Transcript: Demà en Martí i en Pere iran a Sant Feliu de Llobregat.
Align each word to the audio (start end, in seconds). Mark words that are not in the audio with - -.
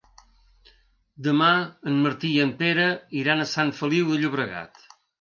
Demà 1.27 1.51
en 1.93 2.01
Martí 2.07 2.33
i 2.39 2.41
en 2.49 2.57
Pere 2.65 2.91
iran 3.23 3.45
a 3.45 3.49
Sant 3.55 3.75
Feliu 3.83 4.13
de 4.15 4.23
Llobregat. 4.27 4.87